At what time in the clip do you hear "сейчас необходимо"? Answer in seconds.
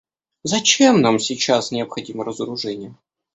1.19-2.25